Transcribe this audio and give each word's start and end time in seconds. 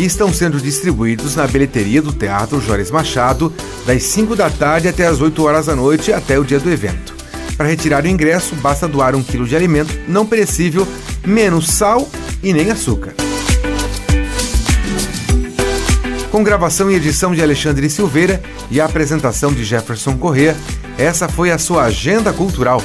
e 0.00 0.06
estão 0.06 0.32
sendo 0.32 0.58
distribuídos 0.58 1.36
na 1.36 1.46
bilheteria 1.46 2.00
do 2.00 2.10
Teatro 2.10 2.58
Jóris 2.58 2.90
Machado, 2.90 3.52
das 3.86 4.02
5 4.04 4.34
da 4.34 4.48
tarde 4.48 4.88
até 4.88 5.06
as 5.06 5.20
8 5.20 5.44
horas 5.44 5.66
da 5.66 5.76
noite 5.76 6.10
até 6.10 6.38
o 6.38 6.44
dia 6.44 6.58
do 6.58 6.70
evento. 6.72 7.14
Para 7.54 7.68
retirar 7.68 8.04
o 8.04 8.08
ingresso, 8.08 8.54
basta 8.56 8.88
doar 8.88 9.14
um 9.14 9.22
quilo 9.22 9.46
de 9.46 9.54
alimento 9.54 9.92
não 10.08 10.24
perecível, 10.24 10.88
menos 11.22 11.68
sal 11.68 12.08
e 12.42 12.50
nem 12.50 12.70
açúcar. 12.70 13.14
Com 16.30 16.42
gravação 16.42 16.90
e 16.90 16.94
edição 16.94 17.34
de 17.34 17.42
Alexandre 17.42 17.90
Silveira 17.90 18.40
e 18.70 18.80
a 18.80 18.86
apresentação 18.86 19.52
de 19.52 19.64
Jefferson 19.64 20.16
Corrêa, 20.16 20.56
essa 20.96 21.28
foi 21.28 21.50
a 21.50 21.58
sua 21.58 21.84
agenda 21.84 22.32
cultural 22.32 22.82